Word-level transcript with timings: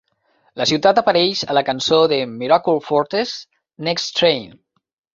La 0.61 0.65
ciutat 0.71 1.01
apareix 1.01 1.43
a 1.49 1.57
la 1.59 1.63
cançó 1.69 2.01
de 2.15 2.19
Miracle 2.41 2.85
Fortress 2.91 3.39
"Next 3.93 4.21
Train". 4.23 4.53